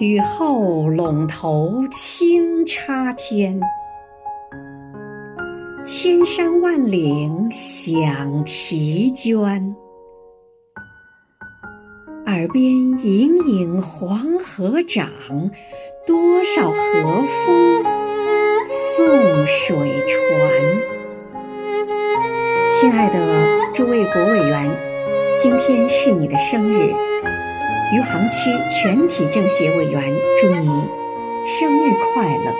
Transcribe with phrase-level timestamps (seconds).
[0.00, 3.60] 雨后陇头清插天，
[5.84, 9.76] 千山万岭响啼鹃。
[12.24, 12.64] 耳边
[13.04, 15.06] 隐隐黄河涨，
[16.06, 16.78] 多少和
[17.44, 17.84] 风
[18.96, 20.18] 送水船。
[22.70, 24.70] 亲爱的诸位国委员，
[25.38, 26.90] 今天是你的生日，
[27.92, 30.66] 余杭区全体政协委员祝你
[31.44, 32.54] 生日快乐。